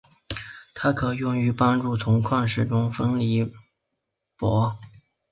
[0.73, 3.53] 它可用于帮助从矿石中分离钼。